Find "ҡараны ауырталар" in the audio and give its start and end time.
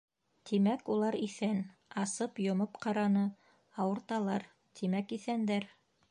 2.85-4.47